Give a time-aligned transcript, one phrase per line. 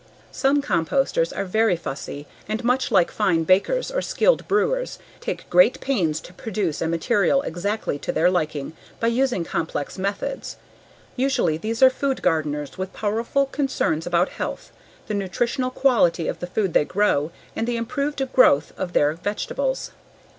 [0.31, 5.79] Some composters are very fussy and much like fine bakers or skilled brewers, take great
[5.79, 10.55] pains to produce a material exactly to their liking by using complex methods.
[11.15, 14.71] Usually these are food gardeners with powerful concerns about health,
[15.05, 19.91] the nutritional quality of the food they grow and the improved growth of their vegetables.